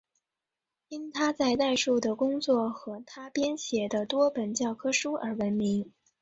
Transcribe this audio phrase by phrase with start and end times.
[0.89, 5.93] 因他在代数的工作和他编写的多本教科书而闻名。